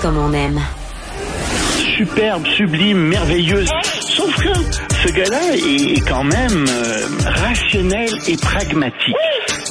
comme 0.00 0.16
on 0.16 0.32
aime. 0.32 0.60
Superbe, 1.96 2.46
sublime, 2.56 2.98
merveilleuse. 3.08 3.68
Sauf 4.00 4.34
que 4.36 4.48
ce 5.02 5.12
gars-là 5.12 5.40
est 5.54 6.08
quand 6.08 6.24
même 6.24 6.66
euh, 6.68 7.06
rationnel 7.24 8.08
et 8.28 8.36
pragmatique. 8.36 9.16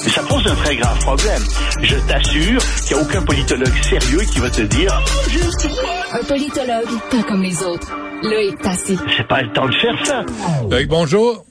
Mais 0.03 0.09
ça 0.09 0.21
pose 0.23 0.45
un 0.47 0.55
très 0.55 0.75
grave 0.75 0.99
problème. 0.99 1.41
Je 1.81 1.95
t'assure 2.07 2.61
qu'il 2.85 2.95
n'y 2.97 3.01
a 3.01 3.05
aucun 3.05 3.21
politologue 3.21 3.73
sérieux 3.83 4.21
qui 4.31 4.39
va 4.39 4.49
te 4.49 4.61
dire 4.63 5.01
Un 6.11 6.23
politologue, 6.23 6.99
pas 7.09 7.23
comme 7.23 7.43
les 7.43 7.63
autres. 7.63 7.87
Loïc 8.23 8.59
Tassi. 8.61 8.97
c'est 9.15 9.27
pas 9.27 9.41
le 9.41 9.53
temps 9.53 9.67
de 9.67 9.75
faire 9.75 10.05
ça. 10.05 10.25
Loïc, 10.69 10.87
bonjour. 10.89 11.45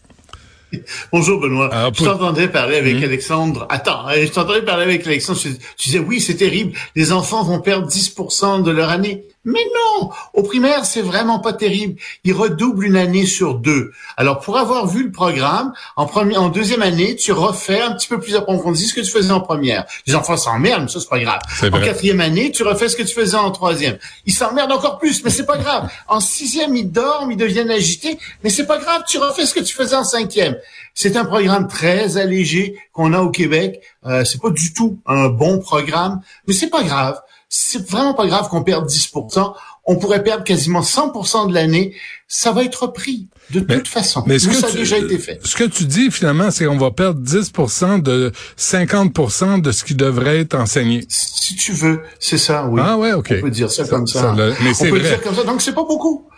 Bonjour 1.13 1.41
Benoît. 1.41 1.73
Alors, 1.75 1.93
je 1.95 1.99
pour- 2.05 2.13
t'entendais 2.13 2.49
parler 2.49 2.77
avec 2.77 2.97
Mhm. 2.97 3.05
Alexandre. 3.05 3.67
Attends, 3.71 4.09
euh, 4.09 4.25
je 4.27 4.33
t'entendais 4.33 4.63
parler 4.63 4.85
avec 4.85 5.07
Alexandre. 5.07 5.39
Tu, 5.39 5.55
tu 5.77 5.89
disais 5.89 5.99
oui, 5.99 6.21
c'est 6.21 6.35
terrible. 6.37 6.73
Les 6.95 7.13
enfants 7.13 7.43
vont 7.43 7.61
perdre 7.61 7.87
10% 7.89 8.63
de 8.63 8.71
leur 8.71 8.91
année. 8.91 9.25
Mais 9.47 9.65
non, 9.75 10.11
au 10.35 10.43
primaire, 10.43 10.85
c'est 10.85 11.03
vraiment 11.03 11.39
pas 11.39 11.53
terrible. 11.53 12.01
Ils 12.25 12.33
redoublent 12.33 12.85
une 12.85 12.97
année 12.97 13.27
sur 13.27 13.55
deux. 13.55 13.93
Alors 14.17 14.41
pour 14.41 14.59
avoir 14.59 14.89
vu 14.89 15.05
le 15.05 15.13
programme, 15.13 15.73
en 15.95 16.07
première, 16.07 16.43
en 16.43 16.49
deuxième 16.49 16.83
année, 16.83 17.15
tu 17.15 17.31
refais 17.31 17.81
un 17.81 17.93
petit 17.93 18.09
peu 18.09 18.19
plus 18.19 18.35
approfondi 18.35 18.85
ce 18.87 18.93
que 18.93 19.01
tu 19.01 19.11
faisais 19.11 19.31
en 19.31 19.41
première. 19.41 19.85
Les 20.09 20.17
enfants 20.17 20.37
s'emmerdent, 20.37 20.83
mais 20.83 20.89
ça 20.89 20.99
c'est 20.99 21.09
pas 21.09 21.21
grave. 21.21 21.39
En 21.63 21.81
quatrième 21.81 22.21
année, 22.21 22.51
tu 22.51 22.65
refais 22.65 22.89
ce 22.89 22.97
que 22.97 23.05
tu 23.05 23.15
faisais 23.15 23.37
en 23.37 23.53
troisième. 23.53 23.99
Ils 24.27 24.33
s'emmerdent 24.33 24.73
encore 24.73 24.99
plus, 24.99 25.23
mais 25.23 25.31
c'est 25.31 25.47
pas 25.47 25.59
grave. 25.59 25.89
En 26.09 26.19
sixième, 26.19 26.75
ils 26.75 26.91
dorment, 26.91 27.31
ils 27.31 27.37
deviennent 27.37 27.71
agités, 27.71 28.19
mais 28.43 28.51
c'est 28.51 28.67
pas 28.67 28.79
grave, 28.79 29.05
tu 29.07 29.19
refais 29.19 29.47
ce 29.47 29.55
que 29.55 29.61
tu 29.61 29.75
faisais 29.75 29.95
en 29.95 30.03
cinquième. 30.03 30.57
C'est 30.93 31.17
un 31.17 31.25
programme 31.25 31.69
très 31.69 32.17
allégé 32.17 32.81
qu'on 32.93 33.13
a 33.13 33.21
au 33.21 33.31
Québec. 33.31 33.81
Euh, 34.07 34.25
c'est 34.25 34.41
pas 34.41 34.51
du 34.51 34.73
tout 34.73 34.99
un 35.07 35.29
bon 35.29 35.61
programme, 35.61 36.21
mais 36.49 36.55
c'est 36.55 36.71
pas 36.71 36.83
grave. 36.83 37.21
C'est 37.59 37.89
vraiment 37.91 38.13
pas 38.13 38.27
grave 38.27 38.49
qu'on 38.51 38.63
perde 38.63 38.87
10%. 38.87 39.55
On 39.87 39.97
pourrait 39.97 40.23
perdre 40.23 40.45
quasiment 40.45 40.83
100% 40.83 41.49
de 41.49 41.55
l'année. 41.55 41.95
Ça 42.29 42.53
va 42.53 42.65
être 42.65 42.83
repris 42.83 43.29
de 43.51 43.65
Mais- 43.67 43.77
toute 43.77 43.89
façon. 43.89 44.23
Mais 44.27 44.39
ce 44.39 44.47
Nous, 44.49 44.53
que 44.55 44.59
ça 44.61 44.67
a 44.67 44.73
déjà 44.73 44.99
été 44.99 45.17
fait. 45.19 45.41
Ce 45.45 45.57
que 45.57 45.65
tu 45.65 45.85
dis 45.85 46.11
finalement, 46.11 46.51
c'est 46.51 46.67
qu'on 46.67 46.77
va 46.77 46.91
perdre 46.91 47.21
10% 47.21 47.99
de 48.03 48.33
50 48.57 49.63
de 49.63 49.73
ce 49.73 49.85
qui 49.85 49.95
devrait 49.95 50.41
être 50.41 50.55
enseigné. 50.55 51.05
Si 51.09 51.55
tu 51.55 51.73
veux, 51.73 52.03
c'est 52.21 52.39
ça, 52.39 52.67
oui. 52.67 52.81
Ah 52.85 52.99
ouais, 52.99 53.13
ok. 53.13 53.35
On 53.39 53.41
peut 53.43 53.51
dire 53.51 53.71
ça, 53.71 53.85
Ça- 53.85 53.91
comme 53.91 54.07
ça. 54.07 54.21
ça 54.21 54.35
le- 54.37 54.55
mais 54.63 54.71
On 54.71 54.75
c'est 54.75 54.91
peut 54.91 54.99
vrai. 54.99 55.09
dire 55.09 55.23
comme 55.23 55.35
ça. 55.35 55.45
Donc 55.45 55.63
c'est 55.63 55.75
pas 55.75 55.85
beaucoup. 55.85 56.29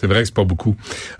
C'est 0.00 0.06
vrai 0.06 0.20
que 0.20 0.24
c'est 0.26 0.34
pas 0.34 0.44
beaucoup. 0.44 0.74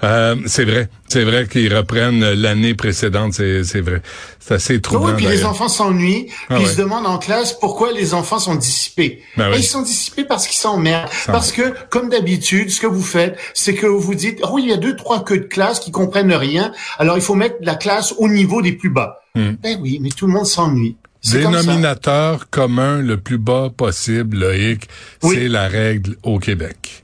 Euh, 0.04 0.36
c'est 0.46 0.64
vrai. 0.64 0.88
C'est 1.06 1.24
vrai 1.24 1.46
qu'ils 1.46 1.74
reprennent 1.74 2.32
l'année 2.32 2.74
précédente. 2.74 3.34
C'est, 3.34 3.62
c'est 3.62 3.82
vrai. 3.82 4.00
C'est 4.38 4.54
assez 4.54 4.80
troublant. 4.80 5.08
oui, 5.08 5.12
puis 5.16 5.26
les 5.26 5.44
enfants 5.44 5.68
s'ennuient, 5.68 6.24
puis 6.26 6.34
Ah 6.48 6.56
ils 6.58 6.64
ouais. 6.64 6.72
se 6.72 6.78
demandent 6.78 7.06
en 7.06 7.18
classe 7.18 7.52
pourquoi 7.52 7.92
les 7.92 8.14
enfants 8.14 8.38
sont 8.38 8.54
dissipés. 8.54 9.22
Ben 9.36 9.48
Et 9.48 9.50
oui. 9.52 9.56
Ils 9.58 9.64
sont 9.64 9.82
dissipés 9.82 10.24
parce 10.24 10.46
qu'ils 10.46 10.56
s'emmerdent. 10.58 11.10
Parce 11.26 11.52
que, 11.52 11.74
comme 11.90 12.08
d'habitude, 12.08 12.70
ce 12.70 12.80
que 12.80 12.86
vous 12.86 13.02
faites, 13.02 13.36
c'est 13.52 13.74
que 13.74 13.86
vous 13.86 14.14
dites, 14.14 14.40
oh, 14.50 14.58
il 14.58 14.68
y 14.68 14.72
a 14.72 14.76
deux, 14.78 14.96
trois 14.96 15.24
queues 15.24 15.40
de 15.40 15.44
classe 15.44 15.78
qui 15.80 15.90
comprennent 15.90 16.32
rien, 16.32 16.72
alors 16.98 17.16
il 17.18 17.22
faut 17.22 17.34
mettre 17.34 17.56
la 17.60 17.74
classe 17.74 18.14
au 18.16 18.28
niveau 18.28 18.62
des 18.62 18.72
plus 18.72 18.90
bas. 18.90 19.20
Hmm. 19.34 19.52
Ben 19.62 19.78
oui, 19.82 19.98
mais 20.00 20.08
tout 20.08 20.26
le 20.26 20.32
monde 20.32 20.46
s'ennuie. 20.46 20.96
Comme. 21.22 21.52
Dénominateur 21.52 22.48
commun 22.48 23.02
le 23.02 23.18
plus 23.18 23.36
bas 23.36 23.68
possible, 23.76 24.38
Loïc, 24.38 24.88
Oui. 25.22 25.36
c'est 25.36 25.48
la 25.48 25.68
règle 25.68 26.16
au 26.22 26.38
Québec. 26.38 27.02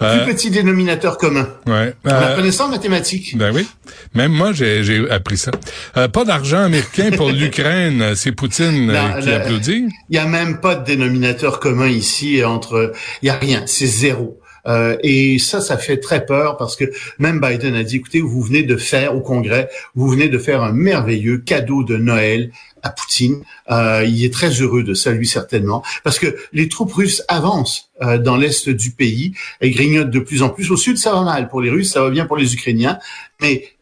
Euh, 0.00 0.24
Plus 0.24 0.34
petit 0.34 0.50
dénominateur 0.50 1.18
commun. 1.18 1.48
ouais. 1.66 1.92
On 2.04 2.08
Euh, 2.10 2.50
ça 2.52 2.66
en 2.66 2.68
mathématiques. 2.68 3.36
Ben 3.36 3.52
oui. 3.52 3.66
Même 4.14 4.30
moi, 4.32 4.52
j'ai, 4.52 5.10
appris 5.10 5.36
ça. 5.36 5.50
Euh, 5.96 6.06
pas 6.06 6.24
d'argent 6.24 6.62
américain 6.62 7.10
pour 7.16 7.30
l'Ukraine. 7.32 8.00
euh, 8.00 8.14
C'est 8.14 8.30
Poutine 8.32 8.90
euh, 8.90 8.92
Non, 8.92 9.20
qui 9.20 9.26
le- 9.26 9.34
applaudit. 9.34 9.88
Il 10.08 10.16
y 10.16 10.18
a 10.18 10.26
même 10.26 10.60
pas 10.60 10.76
de 10.76 10.84
dénominateur 10.84 11.58
commun 11.58 11.88
ici 11.88 12.44
entre. 12.44 12.92
Il 13.22 13.26
y 13.26 13.30
a 13.30 13.36
rien, 13.38 13.64
c'est 13.66 13.86
zéro. 13.86 14.38
Euh, 14.68 14.96
et 15.02 15.38
ça, 15.38 15.60
ça 15.60 15.78
fait 15.78 15.98
très 15.98 16.26
peur 16.26 16.56
parce 16.56 16.76
que 16.76 16.84
même 17.18 17.40
Biden 17.40 17.74
a 17.74 17.82
dit, 17.82 17.96
écoutez, 17.96 18.20
vous 18.20 18.42
venez 18.42 18.62
de 18.62 18.76
faire 18.76 19.14
au 19.16 19.20
Congrès, 19.20 19.68
vous 19.94 20.08
venez 20.08 20.28
de 20.28 20.38
faire 20.38 20.62
un 20.62 20.72
merveilleux 20.72 21.38
cadeau 21.38 21.84
de 21.84 21.96
Noël 21.96 22.50
à 22.82 22.90
Poutine. 22.90 23.42
Euh, 23.70 24.04
il 24.06 24.24
est 24.24 24.32
très 24.32 24.50
heureux 24.50 24.84
de 24.84 24.94
ça, 24.94 25.10
lui 25.10 25.26
certainement, 25.26 25.82
parce 26.04 26.18
que 26.18 26.36
les 26.52 26.68
troupes 26.68 26.92
russes 26.92 27.24
avancent 27.28 27.90
euh, 28.02 28.18
dans 28.18 28.36
l'est 28.36 28.68
du 28.68 28.92
pays 28.92 29.32
et 29.60 29.70
grignotent 29.70 30.10
de 30.10 30.20
plus 30.20 30.42
en 30.42 30.50
plus. 30.50 30.70
Au 30.70 30.76
sud, 30.76 30.98
ça 30.98 31.12
va 31.12 31.22
mal 31.22 31.48
pour 31.48 31.60
les 31.60 31.70
Russes, 31.70 31.90
ça 31.90 32.02
va 32.02 32.10
bien 32.10 32.26
pour 32.26 32.36
les 32.36 32.54
Ukrainiens, 32.54 32.98
mais 33.40 33.72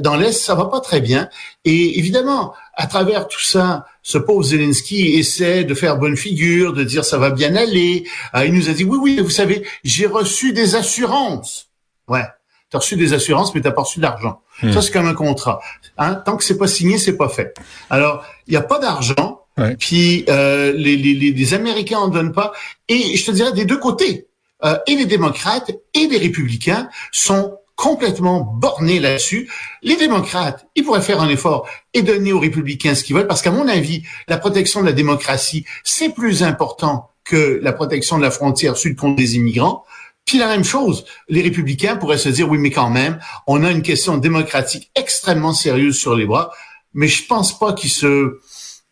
dans 0.00 0.16
l'est, 0.16 0.32
ça 0.32 0.54
va 0.54 0.66
pas 0.66 0.80
très 0.80 1.00
bien. 1.00 1.30
Et 1.64 1.98
évidemment, 1.98 2.52
à 2.74 2.86
travers 2.86 3.28
tout 3.28 3.40
ça, 3.42 3.86
ce 4.04 4.18
pauvre 4.18 4.44
Zelensky 4.44 5.14
essaie 5.18 5.64
de 5.64 5.74
faire 5.74 5.96
bonne 5.96 6.16
figure, 6.16 6.74
de 6.74 6.84
dire 6.84 7.04
ça 7.04 7.16
va 7.18 7.30
bien 7.30 7.56
aller. 7.56 8.04
Euh, 8.36 8.44
il 8.44 8.52
nous 8.52 8.68
a 8.68 8.72
dit 8.72 8.84
oui, 8.84 8.98
oui, 9.00 9.18
vous 9.18 9.30
savez, 9.30 9.66
j'ai 9.82 10.06
reçu 10.06 10.52
des 10.52 10.76
assurances. 10.76 11.70
Ouais, 12.06 12.24
t'as 12.70 12.78
reçu 12.78 12.96
des 12.96 13.14
assurances, 13.14 13.54
mais 13.54 13.62
t'as 13.62 13.72
pas 13.72 13.82
reçu 13.82 13.98
d'argent. 13.98 14.42
Hmm. 14.62 14.72
Ça 14.72 14.82
c'est 14.82 14.92
comme 14.92 15.06
un 15.06 15.14
contrat. 15.14 15.58
Hein? 15.96 16.16
Tant 16.16 16.36
que 16.36 16.44
c'est 16.44 16.58
pas 16.58 16.68
signé, 16.68 16.98
c'est 16.98 17.16
pas 17.16 17.30
fait. 17.30 17.54
Alors, 17.88 18.24
il 18.46 18.52
y 18.52 18.58
a 18.58 18.62
pas 18.62 18.78
d'argent. 18.78 19.40
Ouais. 19.56 19.74
Puis 19.76 20.26
euh, 20.28 20.72
les, 20.72 20.96
les, 20.96 21.14
les, 21.14 21.32
les 21.32 21.54
Américains 21.54 21.98
en 21.98 22.08
donnent 22.08 22.32
pas. 22.32 22.52
Et 22.88 23.16
je 23.16 23.24
te 23.24 23.30
dirais 23.30 23.52
des 23.52 23.64
deux 23.64 23.78
côtés. 23.78 24.26
Euh, 24.64 24.78
et 24.86 24.96
les 24.96 25.06
démocrates 25.06 25.70
et 25.94 26.06
les 26.08 26.18
républicains 26.18 26.88
sont 27.10 27.58
complètement 27.76 28.40
bornés 28.40 29.00
là-dessus. 29.00 29.50
Les 29.82 29.96
démocrates, 29.96 30.66
ils 30.74 30.84
pourraient 30.84 31.02
faire 31.02 31.20
un 31.20 31.28
effort 31.28 31.68
et 31.92 32.02
donner 32.02 32.32
aux 32.32 32.40
républicains 32.40 32.94
ce 32.94 33.04
qu'ils 33.04 33.16
veulent, 33.16 33.26
parce 33.26 33.42
qu'à 33.42 33.50
mon 33.50 33.68
avis, 33.68 34.04
la 34.28 34.38
protection 34.38 34.80
de 34.80 34.86
la 34.86 34.92
démocratie, 34.92 35.64
c'est 35.82 36.10
plus 36.10 36.42
important 36.42 37.10
que 37.24 37.58
la 37.62 37.72
protection 37.72 38.18
de 38.18 38.22
la 38.22 38.30
frontière 38.30 38.76
sud 38.76 38.96
contre 38.96 39.20
les 39.20 39.36
immigrants. 39.36 39.84
Puis 40.24 40.38
la 40.38 40.46
même 40.46 40.64
chose, 40.64 41.04
les 41.28 41.42
républicains 41.42 41.96
pourraient 41.96 42.18
se 42.18 42.28
dire, 42.28 42.48
oui, 42.48 42.58
mais 42.58 42.70
quand 42.70 42.90
même, 42.90 43.18
on 43.46 43.64
a 43.64 43.70
une 43.70 43.82
question 43.82 44.16
démocratique 44.18 44.90
extrêmement 44.94 45.52
sérieuse 45.52 45.96
sur 45.96 46.14
les 46.14 46.26
bras, 46.26 46.50
mais 46.92 47.08
je 47.08 47.26
pense 47.26 47.58
pas 47.58 47.72
qu'ils 47.72 47.90
se 47.90 48.38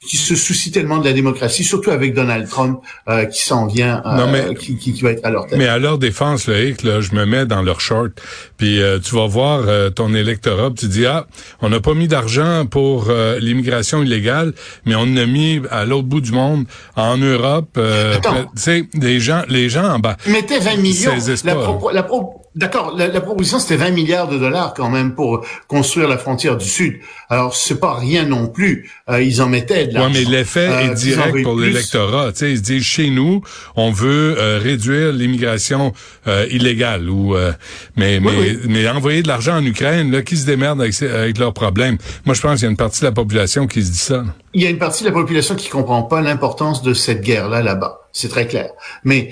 qui 0.06 0.16
se 0.16 0.34
soucient 0.34 0.72
tellement 0.72 0.98
de 0.98 1.04
la 1.04 1.12
démocratie, 1.12 1.62
surtout 1.64 1.90
avec 1.90 2.12
Donald 2.14 2.48
Trump 2.48 2.80
euh, 3.08 3.24
qui 3.26 3.42
s'en 3.42 3.66
vient, 3.66 4.02
euh, 4.04 4.16
Non, 4.16 4.26
mais- 4.30 4.54
qui, 4.56 4.76
qui, 4.76 4.92
qui 4.92 5.00
va 5.02 5.10
être 5.12 5.24
à 5.24 5.30
leur 5.30 5.46
tête. 5.46 5.58
Mais 5.58 5.68
à 5.68 5.78
leur 5.78 5.98
défense, 5.98 6.48
Loïc, 6.48 6.82
là, 6.82 7.00
je 7.00 7.14
me 7.14 7.24
mets 7.24 7.46
dans 7.46 7.62
leur 7.62 7.80
short, 7.80 8.10
puis 8.56 8.82
euh, 8.82 8.98
tu 8.98 9.14
vas 9.14 9.26
voir 9.26 9.62
euh, 9.68 9.90
ton 9.90 10.12
électorat, 10.14 10.70
puis 10.70 10.86
tu 10.86 10.88
dis 10.88 11.06
ah, 11.06 11.26
on 11.60 11.68
n'a 11.68 11.78
pas 11.80 11.94
mis 11.94 12.08
d'argent 12.08 12.66
pour 12.66 13.06
euh, 13.10 13.38
l'immigration 13.38 14.02
illégale, 14.02 14.54
mais 14.86 14.94
on 14.96 15.16
a 15.16 15.26
mis 15.26 15.60
à 15.70 15.84
l'autre 15.84 16.08
bout 16.08 16.20
du 16.20 16.32
monde, 16.32 16.64
en 16.96 17.16
Europe. 17.16 17.70
Euh, 17.78 18.16
tu 18.20 18.30
sais, 18.56 18.84
les 19.00 19.20
gens, 19.20 19.42
les 19.48 19.68
gens 19.68 19.84
en 19.84 19.98
bas. 20.00 20.16
Mettaient 20.26 20.58
20 20.58 20.76
millions. 20.76 21.12
La 21.44 21.54
propo- 21.54 21.92
la 21.92 22.02
pro- 22.02 22.41
D'accord, 22.54 22.94
la, 22.96 23.08
la 23.08 23.20
proposition 23.22 23.58
c'était 23.58 23.76
20 23.76 23.90
milliards 23.92 24.28
de 24.28 24.36
dollars 24.38 24.74
quand 24.74 24.90
même 24.90 25.14
pour 25.14 25.42
construire 25.68 26.06
la 26.06 26.18
frontière 26.18 26.58
du 26.58 26.68
Sud. 26.68 26.98
Alors 27.30 27.56
c'est 27.56 27.80
pas 27.80 27.94
rien 27.94 28.26
non 28.26 28.46
plus. 28.46 28.90
Euh, 29.08 29.22
ils 29.22 29.40
en 29.40 29.48
mettaient 29.48 29.86
de 29.86 29.92
Ouais, 29.94 30.00
l'argent. 30.00 30.10
mais 30.12 30.24
l'effet 30.30 30.68
Euh, 30.68 30.80
est 30.80 30.90
en 30.90 30.92
direct 30.92 31.42
pour 31.44 31.58
l'électorat. 31.58 32.30
Tu 32.32 32.38
sais, 32.40 32.50
ils 32.52 32.58
se 32.58 32.62
disent 32.62 32.82
chez 32.84 33.08
nous, 33.08 33.42
on 33.74 33.90
veut 33.90 34.36
euh, 34.38 34.58
réduire 34.62 35.12
l'immigration 35.12 35.94
euh, 36.26 36.46
illégale 36.50 37.08
ou 37.08 37.34
euh, 37.34 37.52
mais 37.96 38.20
mais 38.20 38.30
Oui, 38.38 38.58
mais 38.68 38.86
envoyer 38.86 39.22
de 39.22 39.28
l'argent 39.28 39.56
en 39.56 39.64
Ukraine, 39.64 40.10
là, 40.12 40.20
qui 40.20 40.36
se 40.36 40.44
démerde 40.44 40.80
avec, 40.82 41.00
avec 41.02 41.38
leurs 41.38 41.54
problèmes? 41.54 41.96
Moi, 42.26 42.34
je 42.34 42.42
pense 42.42 42.56
qu'il 42.56 42.64
y 42.64 42.68
a 42.68 42.70
une 42.70 42.76
partie 42.76 43.00
de 43.00 43.06
la 43.06 43.12
population 43.12 43.66
qui 43.66 43.82
se 43.82 43.90
dit 43.92 43.96
ça. 43.98 44.16
là. 44.18 44.24
Il 44.52 44.62
y 44.62 44.66
a 44.66 44.70
une 44.70 44.78
partie 44.78 45.04
de 45.04 45.08
la 45.08 45.14
population 45.14 45.54
qui 45.54 45.70
comprend 45.70 46.02
pas 46.02 46.20
l'importance 46.20 46.82
de 46.82 46.92
cette 46.92 47.22
guerre-là 47.22 47.62
là-bas. 47.62 48.00
C'est 48.12 48.28
très 48.28 48.46
clair. 48.46 48.68
Mais 49.04 49.30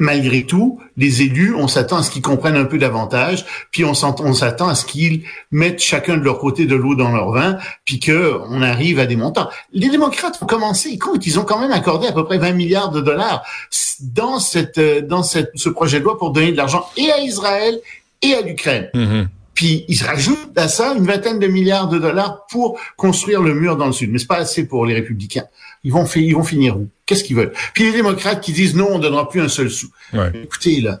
malgré 0.00 0.44
tout, 0.44 0.80
les 0.96 1.22
élus, 1.22 1.54
on 1.54 1.68
s'attend 1.68 1.98
à 1.98 2.02
ce 2.02 2.10
qu'ils 2.10 2.22
comprennent 2.22 2.56
un 2.56 2.64
peu 2.64 2.78
davantage, 2.78 3.44
puis 3.70 3.84
on 3.84 3.94
s'attend 3.94 4.68
à 4.68 4.74
ce 4.74 4.84
qu'ils 4.84 5.22
mettent 5.52 5.80
chacun 5.80 6.16
de 6.16 6.24
leur 6.24 6.38
côté 6.38 6.64
de 6.64 6.74
l'eau 6.74 6.94
dans 6.96 7.12
leur 7.12 7.30
vin, 7.30 7.58
puis 7.84 8.00
que 8.00 8.40
on 8.48 8.62
arrive 8.62 8.98
à 8.98 9.06
des 9.06 9.16
montants. 9.16 9.48
Les 9.72 9.90
démocrates 9.90 10.42
ont 10.42 10.46
commencé, 10.46 10.88
écoute, 10.88 11.26
ils 11.26 11.38
ont 11.38 11.44
quand 11.44 11.60
même 11.60 11.70
accordé 11.70 12.08
à 12.08 12.12
peu 12.12 12.24
près 12.24 12.38
20 12.38 12.52
milliards 12.52 12.90
de 12.90 13.00
dollars 13.00 13.44
dans 14.00 14.38
cette 14.38 14.80
dans 14.80 15.22
cette, 15.22 15.50
ce 15.54 15.68
projet 15.68 16.00
de 16.00 16.04
loi 16.04 16.18
pour 16.18 16.30
donner 16.30 16.52
de 16.52 16.56
l'argent 16.56 16.88
et 16.96 17.12
à 17.12 17.20
Israël 17.20 17.78
et 18.22 18.34
à 18.34 18.40
l'Ukraine. 18.40 18.88
Mhm. 18.94 19.28
Puis 19.54 19.84
ils 19.88 20.02
rajoutent 20.02 20.56
à 20.56 20.68
ça 20.68 20.94
une 20.96 21.04
vingtaine 21.04 21.38
de 21.38 21.46
milliards 21.46 21.88
de 21.88 21.98
dollars 21.98 22.46
pour 22.50 22.78
construire 22.96 23.42
le 23.42 23.54
mur 23.54 23.76
dans 23.76 23.86
le 23.86 23.92
sud. 23.92 24.10
Mais 24.10 24.18
c'est 24.18 24.26
pas 24.26 24.36
assez 24.38 24.66
pour 24.66 24.86
les 24.86 24.94
républicains. 24.94 25.44
Ils 25.84 25.92
vont, 25.92 26.06
fi- 26.06 26.24
ils 26.24 26.34
vont 26.34 26.44
finir 26.44 26.76
où? 26.76 26.88
Qu'est-ce 27.06 27.24
qu'ils 27.24 27.36
veulent? 27.36 27.52
Puis 27.74 27.84
les 27.84 27.92
démocrates 27.92 28.40
qui 28.40 28.52
disent 28.52 28.74
non, 28.76 28.88
on 28.92 28.98
donnera 28.98 29.28
plus 29.28 29.40
un 29.40 29.48
seul 29.48 29.70
sou. 29.70 29.88
Ouais. 30.12 30.30
Écoutez 30.44 30.80
là, 30.80 31.00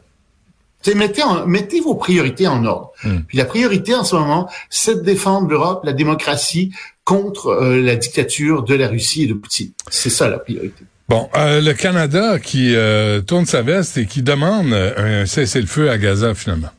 mettez, 0.94 1.22
en- 1.22 1.46
mettez 1.46 1.80
vos 1.80 1.94
priorités 1.94 2.46
en 2.48 2.64
ordre. 2.64 2.92
Mm. 3.04 3.18
Puis 3.28 3.38
la 3.38 3.44
priorité 3.44 3.94
en 3.94 4.04
ce 4.04 4.14
moment, 4.16 4.50
c'est 4.68 4.96
de 4.96 5.00
défendre 5.00 5.48
l'Europe, 5.48 5.82
la 5.84 5.92
démocratie 5.92 6.72
contre 7.04 7.48
euh, 7.48 7.80
la 7.82 7.96
dictature 7.96 8.62
de 8.62 8.74
la 8.74 8.88
Russie 8.88 9.24
et 9.24 9.26
de 9.26 9.34
Poutine. 9.34 9.70
C'est 9.90 10.10
ça 10.10 10.28
la 10.28 10.38
priorité. 10.38 10.84
Bon, 11.08 11.28
euh, 11.36 11.60
le 11.60 11.72
Canada 11.72 12.38
qui 12.38 12.74
euh, 12.74 13.20
tourne 13.20 13.44
sa 13.46 13.62
veste 13.62 13.98
et 13.98 14.06
qui 14.06 14.22
demande 14.22 14.72
un 14.72 15.26
cessez-le-feu 15.26 15.90
à 15.90 15.98
Gaza 15.98 16.34
finalement. 16.34 16.70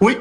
Oui, 0.00 0.16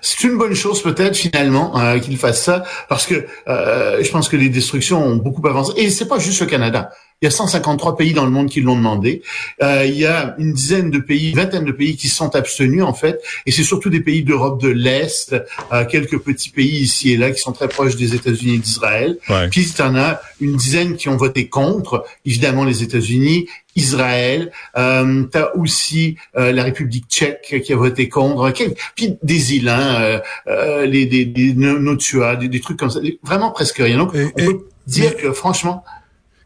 c'est 0.00 0.24
une 0.24 0.38
bonne 0.38 0.54
chose 0.54 0.82
peut-être 0.82 1.16
finalement 1.16 1.78
euh, 1.78 1.98
qu'il 1.98 2.16
fasse 2.16 2.42
ça 2.42 2.64
parce 2.88 3.06
que 3.06 3.26
euh, 3.48 4.02
je 4.02 4.10
pense 4.10 4.28
que 4.28 4.36
les 4.36 4.48
destructions 4.48 5.04
ont 5.04 5.16
beaucoup 5.16 5.46
avancé 5.46 5.72
et 5.76 5.90
c'est 5.90 6.08
pas 6.08 6.18
juste 6.18 6.40
le 6.40 6.46
Canada. 6.46 6.90
Il 7.22 7.26
y 7.26 7.28
a 7.28 7.30
153 7.30 7.96
pays 7.96 8.12
dans 8.14 8.24
le 8.24 8.32
monde 8.32 8.48
qui 8.50 8.60
l'ont 8.60 8.74
demandé. 8.74 9.22
Euh, 9.62 9.86
il 9.86 9.96
y 9.96 10.06
a 10.06 10.34
une 10.38 10.52
dizaine 10.52 10.90
de 10.90 10.98
pays, 10.98 11.30
une 11.30 11.36
vingtaine 11.36 11.64
de 11.64 11.70
pays 11.70 11.96
qui 11.96 12.08
sont 12.08 12.34
abstenus 12.34 12.82
en 12.82 12.94
fait, 12.94 13.20
et 13.46 13.52
c'est 13.52 13.62
surtout 13.62 13.90
des 13.90 14.00
pays 14.00 14.24
d'Europe 14.24 14.60
de 14.60 14.68
l'Est, 14.68 15.34
euh, 15.72 15.84
quelques 15.84 16.18
petits 16.18 16.50
pays 16.50 16.80
ici 16.80 17.12
et 17.12 17.16
là 17.16 17.30
qui 17.30 17.38
sont 17.40 17.52
très 17.52 17.68
proches 17.68 17.94
des 17.94 18.16
États-Unis 18.16 18.56
et 18.56 18.58
d'Israël. 18.58 19.18
Ouais. 19.28 19.48
Puis 19.48 19.62
il 19.72 19.78
y 19.78 19.82
en 19.82 19.94
a 19.94 20.20
une 20.40 20.56
dizaine 20.56 20.96
qui 20.96 21.08
ont 21.08 21.16
voté 21.16 21.48
contre, 21.48 22.04
évidemment 22.26 22.64
les 22.64 22.82
États-Unis, 22.82 23.46
Israël. 23.76 24.50
Euh, 24.76 25.24
tu 25.30 25.38
as 25.38 25.56
aussi 25.56 26.16
euh, 26.36 26.50
la 26.50 26.64
République 26.64 27.04
tchèque 27.08 27.62
qui 27.64 27.72
a 27.72 27.76
voté 27.76 28.08
contre. 28.08 28.52
Puis 28.96 29.14
des 29.22 29.54
îles, 29.54 29.68
hein, 29.68 29.96
euh, 30.00 30.20
euh, 30.48 30.86
les, 30.86 31.06
des, 31.06 31.24
des 31.24 31.54
Notua, 31.54 32.34
des, 32.36 32.48
des 32.48 32.60
trucs 32.60 32.78
comme 32.78 32.90
ça. 32.90 32.98
Vraiment 33.22 33.50
presque 33.52 33.78
rien. 33.78 33.96
Donc, 33.98 34.14
Et- 34.14 34.24
on 34.34 34.38
et- 34.40 34.44
peut 34.46 34.66
dire 34.88 35.12
mais- 35.16 35.22
que 35.22 35.32
franchement, 35.32 35.84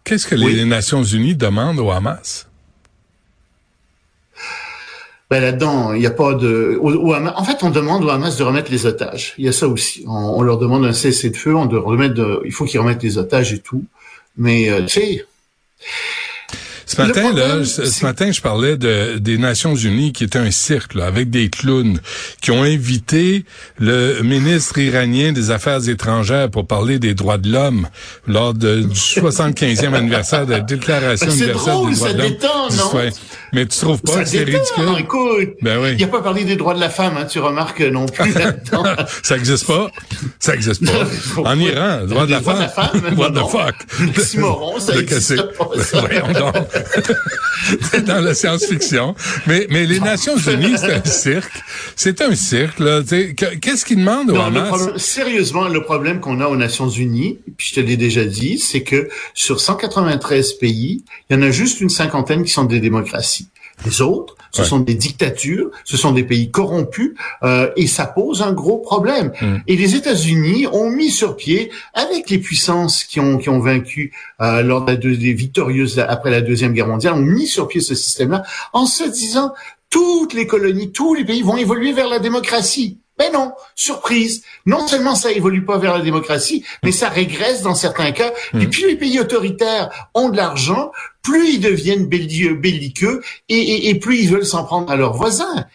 Qu'est-ce 0.06 0.26
que 0.26 0.36
Oui. 0.36 0.54
les 0.54 0.64
Nations 0.64 1.02
Unies 1.02 1.34
demandent 1.36 1.78
au 1.80 1.90
Hamas? 1.90 2.46
ben 5.28 5.40
là-dedans, 5.40 5.92
il 5.92 5.98
n'y 5.98 6.06
a 6.06 6.12
pas 6.12 6.34
de... 6.34 6.78
au- 6.80 6.92
au 7.08 7.12
Hamas- 7.12 7.32
en 7.36 7.42
fait, 7.42 7.58
on 7.64 7.70
demande 7.70 8.04
au 8.04 8.10
Hamas 8.10 8.36
de 8.36 8.44
remettre 8.44 8.70
les 8.70 8.86
otages. 8.86 9.34
Il 9.38 9.44
y 9.44 9.48
a 9.48 9.52
ça 9.52 9.66
aussi. 9.66 10.04
On, 10.06 10.12
on 10.38 10.42
leur 10.42 10.56
demande 10.58 10.84
un 10.84 10.92
cessez-le-feu, 10.92 11.52
on 11.56 11.66
doit 11.66 11.80
remettre 11.80 12.14
de- 12.14 12.40
il 12.44 12.52
faut 12.52 12.64
qu'ils 12.64 12.78
remettent 12.78 13.02
les 13.02 13.18
otages 13.18 13.52
et 13.52 13.58
tout. 13.58 13.84
Mais, 14.36 14.70
euh, 14.70 14.82
tu 14.86 15.00
sais... 15.00 15.26
Ce 16.88 17.02
matin, 17.02 17.20
problème, 17.20 17.58
là, 17.58 17.64
ce, 17.64 18.04
matin, 18.04 18.30
je 18.30 18.40
parlais 18.40 18.76
de, 18.76 19.18
des 19.18 19.38
Nations 19.38 19.74
Unies 19.74 20.12
qui 20.12 20.22
était 20.22 20.38
un 20.38 20.52
cirque, 20.52 20.94
là, 20.94 21.06
avec 21.06 21.30
des 21.30 21.50
clowns, 21.50 21.98
qui 22.40 22.52
ont 22.52 22.62
invité 22.62 23.44
le 23.80 24.22
ministre 24.22 24.78
iranien 24.78 25.32
des 25.32 25.50
Affaires 25.50 25.88
étrangères 25.88 26.48
pour 26.48 26.64
parler 26.64 27.00
des 27.00 27.14
droits 27.14 27.38
de 27.38 27.50
l'homme 27.50 27.88
lors 28.28 28.54
de, 28.54 28.82
du 28.82 28.94
75e 28.94 29.94
anniversaire 29.94 30.46
de 30.46 30.52
la 30.52 30.60
Déclaration 30.60 31.26
c'est 31.28 31.38
universelle 31.38 31.72
drôle, 31.74 31.90
des 31.90 31.96
droits 31.96 32.08
ça 32.08 32.14
de 32.14 32.22
l'homme. 32.22 33.10
Mais 33.52 33.66
tu 33.66 33.78
trouves 33.78 34.00
pas 34.02 34.12
ça 34.12 34.22
que 34.24 34.28
c'est 34.28 34.38
ridicule? 34.44 34.96
écoute. 34.98 35.50
Ben 35.62 35.78
oui. 35.80 35.90
Il 35.98 36.00
n'a 36.00 36.06
pas 36.08 36.20
parlé 36.22 36.44
des 36.44 36.56
droits 36.56 36.74
de 36.74 36.80
la 36.80 36.90
femme, 36.90 37.16
hein, 37.18 37.24
tu 37.26 37.38
remarques 37.38 37.80
non 37.80 38.06
plus 38.06 38.32
là-dedans. 38.32 38.84
Ça 39.22 39.36
existe 39.36 39.66
pas. 39.66 39.90
Ça 40.38 40.54
existe 40.54 40.84
pas. 40.84 41.06
En. 41.50 41.58
Iran, 41.58 42.04
droit 42.06 42.26
de 42.26 42.32
la 42.32 42.40
droits 42.40 42.54
de 42.54 42.58
femme. 42.68 42.90
la 42.92 43.00
femme, 43.00 43.18
What 43.18 43.30
non. 43.30 43.46
the 43.46 43.50
fuck? 43.50 43.74
L'oxymoron, 44.16 44.80
ça 44.80 44.94
Le 44.94 45.00
existe 45.02 45.36
cassé. 45.36 45.48
pas, 45.58 45.82
ça. 45.82 46.02
C'est 47.92 48.04
dans 48.04 48.20
la 48.20 48.34
science-fiction. 48.34 49.14
Mais, 49.46 49.66
mais 49.70 49.86
les 49.86 49.98
Nations 50.00 50.36
Unies, 50.36 50.76
c'est 50.78 50.92
un 50.94 51.04
cirque. 51.04 51.52
C'est 51.96 52.20
un 52.20 52.34
cirque, 52.34 52.78
là. 52.78 53.00
Qu'est-ce 53.60 53.84
qu'ils 53.84 53.98
demandent 53.98 54.30
au 54.30 54.34
Non, 54.34 54.50
le 54.50 54.58
Hamas? 54.60 54.68
problème- 54.68 54.98
sérieusement, 54.98 55.68
le 55.68 55.82
problème 55.82 56.20
qu'on 56.20 56.40
a 56.40 56.46
aux 56.46 56.56
Nations 56.56 56.88
Unies, 56.88 57.38
puis 57.56 57.68
je 57.70 57.74
te 57.74 57.80
l'ai 57.80 57.96
déjà 57.96 58.24
dit, 58.24 58.58
c'est 58.58 58.82
que 58.82 59.08
sur 59.34 59.60
193 59.60 60.54
pays, 60.54 61.04
il 61.30 61.36
y 61.36 61.38
en 61.38 61.42
a 61.42 61.50
juste 61.50 61.80
une 61.80 61.88
cinquantaine 61.90 62.44
qui 62.44 62.52
sont 62.52 62.64
des 62.64 62.80
démocraties. 62.80 63.35
Les 63.84 64.00
autres, 64.00 64.36
ce 64.52 64.62
Ouais. 64.62 64.66
sont 64.68 64.80
des 64.80 64.94
dictatures, 64.94 65.70
ce 65.84 65.96
sont 65.96 66.12
des 66.12 66.24
pays 66.24 66.50
corrompus, 66.50 67.12
euh, 67.42 67.70
et 67.76 67.86
ça 67.86 68.06
pose 68.06 68.40
un 68.42 68.52
gros 68.52 68.78
problème. 68.78 69.32
Mm. 69.40 69.56
Et 69.66 69.76
les 69.76 69.94
États-Unis 69.96 70.66
ont 70.72 70.88
mis 70.90 71.10
sur 71.10 71.36
pied, 71.36 71.70
avec 71.92 72.30
les 72.30 72.38
puissances 72.38 73.04
qui 73.04 73.20
ont 73.20 73.36
qui 73.38 73.48
ont 73.50 73.60
vaincu 73.60 74.12
euh, 74.40 74.62
lors 74.62 74.82
de 74.84 74.92
la 74.92 74.96
deux- 74.96 75.16
des 75.16 75.34
victorieuses 75.34 75.98
après 75.98 76.30
la 76.30 76.40
deuxième 76.40 76.72
guerre 76.72 76.86
mondiale, 76.88 77.14
ont 77.14 77.20
mis 77.20 77.46
sur 77.46 77.68
pied 77.68 77.80
ce 77.82 77.94
système-là 77.94 78.44
en 78.72 78.86
se 78.86 79.04
disant 79.08 79.52
toutes 79.90 80.32
les 80.34 80.46
colonies, 80.46 80.90
tous 80.90 81.14
les 81.14 81.24
pays 81.24 81.42
vont 81.42 81.56
évoluer 81.56 81.92
vers 81.92 82.08
la 82.08 82.18
démocratie. 82.18 82.98
Mais 83.18 83.30
non, 83.30 83.52
surprise. 83.74 84.42
Non 84.66 84.86
seulement 84.86 85.14
ça 85.14 85.32
évolue 85.32 85.64
pas 85.64 85.78
vers 85.78 85.96
la 85.96 86.04
démocratie, 86.04 86.64
mais 86.82 86.92
ça 86.92 87.08
régresse 87.08 87.62
dans 87.62 87.74
certains 87.74 88.12
cas. 88.12 88.32
Et 88.60 88.66
plus 88.66 88.86
les 88.88 88.96
pays 88.96 89.18
autoritaires 89.20 89.88
ont 90.14 90.28
de 90.28 90.36
l'argent, 90.36 90.92
plus 91.22 91.54
ils 91.54 91.60
deviennent 91.60 92.06
belli- 92.06 92.54
belliqueux 92.54 93.22
et, 93.48 93.56
et- 93.58 93.88
et 93.88 93.94
plus 93.94 94.18
ils 94.18 94.28
veulent 94.30 94.44
s'en 94.46 94.64
prendre 94.64 94.90
à 94.90 94.96
leurs 94.96 95.14
voisins. 95.14 95.66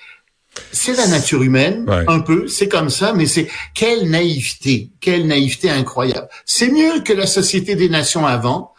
C'est 0.73 0.93
la 0.97 1.07
nature 1.07 1.41
humaine, 1.43 1.85
Ouais. 1.89 2.03
un 2.07 2.19
peu, 2.19 2.47
c'est 2.47 2.67
comme 2.67 2.89
ça, 2.89 3.13
mais 3.13 3.25
c'est 3.25 3.47
quelle 3.73 4.09
naïveté, 4.09 4.89
quelle 4.99 5.25
naïveté 5.25 5.69
incroyable. 5.69 6.27
C'est 6.45 6.67
mieux 6.69 6.99
que 7.01 7.13
la 7.13 7.25
société 7.25 7.75
des 7.75 7.87
nations 7.89 8.25
avant, 8.27 8.70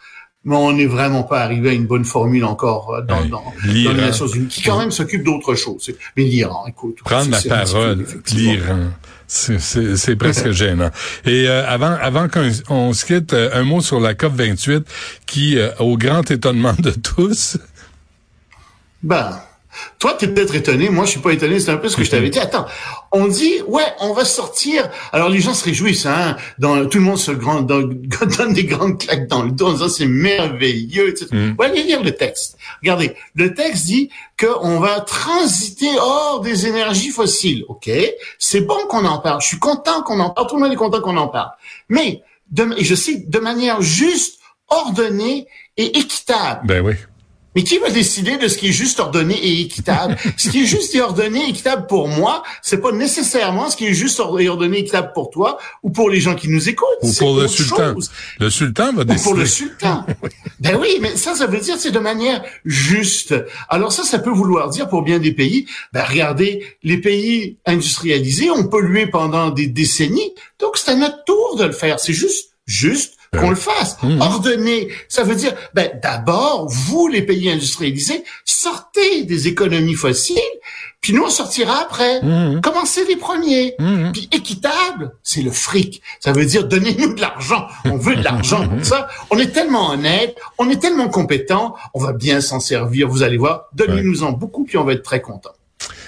mais 0.45 0.55
on 0.55 0.73
n'est 0.73 0.85
vraiment 0.87 1.23
pas 1.23 1.41
arrivé 1.41 1.69
à 1.69 1.73
une 1.73 1.85
bonne 1.85 2.05
formule 2.05 2.43
encore 2.45 2.93
euh, 2.95 3.01
dans, 3.01 3.21
dans, 3.25 3.43
dans 3.43 3.53
les 3.65 3.93
Nations 3.93 4.27
Unies, 4.27 4.47
qui 4.47 4.61
quand 4.61 4.77
même 4.79 4.91
s'occupe 4.91 5.23
d'autres 5.23 5.55
choses. 5.55 5.89
Mais 6.17 6.23
l'Iran, 6.23 6.65
écoute. 6.67 6.97
Prendre 7.05 7.31
la 7.31 7.41
parole, 7.41 8.05
l'Iran. 8.33 8.89
C'est- 9.27 9.95
C'est 9.95 10.15
presque 10.15 10.51
gênant. 10.61 10.91
Et 11.25 11.47
euh, 11.47 11.65
avant, 11.67 11.95
avant 11.99 12.27
qu'on 12.27 12.49
on 12.69 12.93
se 12.93 13.05
quitte, 13.05 13.33
euh, 13.33 13.49
un 13.53 13.63
mot 13.63 13.81
sur 13.81 13.99
la 13.99 14.13
COP 14.13 14.33
28 14.35 14.85
qui, 15.25 15.57
euh, 15.57 15.69
au 15.79 15.97
grand 15.97 16.29
étonnement 16.29 16.75
de 16.77 16.91
tous, 16.91 17.57
Ben, 19.01 19.39
toi, 19.99 20.13
t'es 20.13 20.27
peut-être 20.27 20.55
étonné. 20.55 20.89
Moi, 20.89 21.05
je 21.05 21.11
suis 21.11 21.19
pas 21.19 21.31
étonné. 21.31 21.59
C'est 21.59 21.71
un 21.71 21.77
peu 21.77 21.89
ce 21.89 21.95
que 21.95 22.03
je 22.03 22.11
t'avais 22.11 22.29
dit. 22.29 22.39
Attends, 22.43 22.65
on 23.11 23.27
dit, 23.27 23.61
ouais, 23.67 23.85
on 23.99 24.13
va 24.13 24.25
sortir. 24.25 24.89
Alors, 25.11 25.29
les 25.29 25.39
gens 25.39 25.53
se 25.53 25.63
réjouissent, 25.63 26.05
hein. 26.05 26.35
Dans, 26.59 26.85
tout 26.87 26.97
le 26.97 27.03
monde 27.03 27.17
se 27.17 27.31
grand, 27.31 27.61
donne, 27.61 28.01
donne 28.37 28.53
des 28.53 28.65
grandes 28.65 28.99
claques 28.99 29.27
dans 29.27 29.43
le 29.43 29.51
dos 29.51 29.67
en 29.67 29.73
disant 29.73 29.89
c'est 29.89 30.07
merveilleux, 30.07 31.09
etc. 31.09 31.27
Mm. 31.31 31.55
Ouais, 31.57 31.67
allez 31.67 31.83
lire 31.83 32.03
le 32.03 32.11
texte. 32.11 32.57
Regardez, 32.81 33.15
le 33.35 33.53
texte 33.53 33.85
dit 33.85 34.09
qu'on 34.39 34.79
va 34.79 35.01
transiter 35.01 35.89
hors 35.99 36.41
des 36.41 36.67
énergies 36.67 37.09
fossiles. 37.09 37.65
OK? 37.69 37.89
C'est 38.39 38.61
bon 38.61 38.77
qu'on 38.89 39.05
en 39.05 39.19
parle. 39.19 39.41
Je 39.41 39.47
suis 39.47 39.59
content 39.59 40.01
qu'on 40.03 40.19
en 40.19 40.29
parle. 40.29 40.47
Tout 40.47 40.55
le 40.55 40.63
monde 40.63 40.73
est 40.73 40.77
content 40.77 41.01
qu'on 41.01 41.17
en 41.17 41.27
parle. 41.27 41.51
Mais, 41.89 42.21
de, 42.51 42.67
et 42.77 42.83
je 42.83 42.95
sais, 42.95 43.23
de 43.27 43.39
manière 43.39 43.81
juste, 43.81 44.39
ordonnée 44.69 45.47
et 45.77 45.97
équitable. 45.97 46.61
ben 46.65 46.85
oui. 46.85 46.93
Mais 47.55 47.63
qui 47.63 47.77
va 47.77 47.89
décider 47.89 48.37
de 48.37 48.47
ce 48.47 48.57
qui 48.57 48.69
est 48.69 48.73
juste 48.73 48.99
ordonné 48.99 49.35
et 49.35 49.61
équitable? 49.61 50.17
ce 50.37 50.49
qui 50.49 50.63
est 50.63 50.65
juste 50.65 50.95
et 50.95 51.01
ordonné 51.01 51.45
et 51.45 51.49
équitable 51.49 51.87
pour 51.87 52.07
moi, 52.07 52.43
c'est 52.61 52.81
pas 52.81 52.91
nécessairement 52.91 53.69
ce 53.69 53.77
qui 53.77 53.85
est 53.87 53.93
juste 53.93 54.21
et 54.39 54.49
ordonné 54.49 54.77
et 54.77 54.81
équitable 54.81 55.11
pour 55.13 55.29
toi 55.29 55.57
ou 55.83 55.89
pour 55.89 56.09
les 56.09 56.19
gens 56.19 56.35
qui 56.35 56.49
nous 56.49 56.69
écoutent. 56.69 56.87
Ou 57.01 57.13
pour 57.13 57.35
le 57.39 57.47
sultan. 57.47 57.93
chose. 57.93 58.11
Le 58.39 58.49
sultan 58.49 58.93
va 58.93 59.01
Ou 59.01 59.05
décider. 59.05 59.23
pour 59.23 59.33
le 59.35 59.45
sultan. 59.45 60.05
ben 60.59 60.77
oui, 60.79 60.97
mais 61.01 61.15
ça, 61.15 61.35
ça 61.35 61.47
veut 61.47 61.59
dire 61.59 61.75
c'est 61.77 61.91
de 61.91 61.99
manière 61.99 62.43
juste. 62.65 63.35
Alors 63.69 63.91
ça, 63.91 64.03
ça 64.03 64.19
peut 64.19 64.31
vouloir 64.31 64.69
dire 64.69 64.89
pour 64.89 65.03
bien 65.03 65.19
des 65.19 65.31
pays, 65.31 65.67
ben 65.91 66.03
regardez, 66.03 66.65
les 66.83 66.97
pays 66.97 67.57
industrialisés 67.65 68.49
ont 68.49 68.67
pollué 68.67 69.07
pendant 69.07 69.49
des 69.49 69.67
décennies, 69.67 70.33
donc 70.59 70.77
c'est 70.77 70.91
à 70.91 70.95
notre 70.95 71.23
tour 71.23 71.57
de 71.57 71.65
le 71.65 71.71
faire. 71.71 71.99
C'est 71.99 72.13
juste, 72.13 72.51
juste 72.65 73.15
qu'on 73.39 73.49
le 73.49 73.55
fasse. 73.55 73.97
Mhm. 74.03 74.21
Ordonné. 74.21 74.89
Ça 75.07 75.23
veut 75.23 75.35
dire, 75.35 75.53
ben 75.73 75.89
d'abord, 76.01 76.67
vous, 76.69 77.07
les 77.07 77.21
pays 77.21 77.49
industrialisés, 77.49 78.23
sortez 78.45 79.23
des 79.23 79.47
économies 79.47 79.95
fossiles, 79.95 80.37
puis 81.01 81.11
nous, 81.13 81.23
on 81.23 81.29
sortira 81.29 81.81
après. 81.81 82.21
Mhm. 82.21 82.61
Commencez 82.61 83.05
les 83.05 83.17
premiers. 83.17 83.75
Mhm. 83.77 84.11
Puis 84.13 84.29
équitable, 84.31 85.11
c'est 85.21 85.41
le 85.41 85.51
fric. 85.51 86.01
Ça 86.19 86.31
veut 86.31 86.45
dire 86.45 86.65
donnez-nous 86.65 87.13
de 87.13 87.21
l'argent. 87.21 87.67
On 87.85 87.97
veut 87.97 88.15
de 88.15 88.23
l'argent 88.23 88.67
pour 88.67 88.85
ça. 88.85 89.09
On 89.29 89.37
est 89.37 89.51
tellement 89.51 89.91
honnête, 89.91 90.35
on 90.57 90.69
est 90.69 90.81
tellement 90.81 91.09
compétent, 91.09 91.75
on 91.93 91.99
va 91.99 92.13
bien 92.13 92.39
s'en 92.39 92.59
servir. 92.61 93.09
Vous 93.09 93.21
allez 93.21 93.37
voir, 93.37 93.65
donnez-nous-en 93.73 94.31
beaucoup, 94.31 94.63
puis 94.63 94.77
on 94.77 94.85
va 94.85 94.93
être 94.93 95.03
très 95.03 95.21
content. 95.21 95.51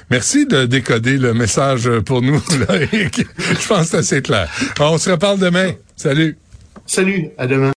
Merci 0.10 0.46
de 0.46 0.66
décoder 0.66 1.18
le 1.18 1.34
message 1.34 1.90
pour 2.06 2.22
nous, 2.22 2.40
Loïc. 2.70 3.26
Je 3.38 3.68
pense 3.68 3.90
que 3.90 4.02
c'est 4.02 4.22
clair. 4.22 4.50
On 4.80 4.98
se 4.98 5.10
reparle 5.10 5.40
demain. 5.40 5.74
Salut. 5.96 6.38
Salut, 6.86 7.32
à 7.38 7.48
demain. 7.48 7.74